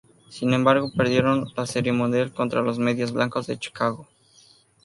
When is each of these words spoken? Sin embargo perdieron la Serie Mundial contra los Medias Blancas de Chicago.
Sin 0.29 0.51
embargo 0.55 0.91
perdieron 0.97 1.45
la 1.55 1.67
Serie 1.67 1.93
Mundial 1.93 2.33
contra 2.33 2.63
los 2.63 2.79
Medias 2.79 3.11
Blancas 3.11 3.45
de 3.45 3.59
Chicago. 3.59 4.07